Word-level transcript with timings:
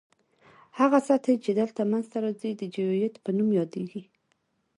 هغه 0.79 0.99
سطح 1.07 1.35
چې 1.43 1.51
دلته 1.59 1.81
منځ 1.91 2.05
ته 2.11 2.17
راځي 2.25 2.51
د 2.57 2.63
جیوئید 2.73 3.13
په 3.23 3.29
نوم 3.37 3.49
یادیږي 3.59 4.01